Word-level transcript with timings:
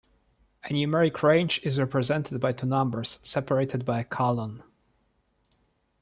A 0.63 0.69
numeric 0.69 1.21
range 1.21 1.59
is 1.63 1.77
represented 1.77 2.41
by 2.41 2.53
two 2.53 2.65
numbers 2.65 3.19
separated 3.21 3.85
by 3.85 3.99
a 3.99 4.03
colon. 4.03 4.63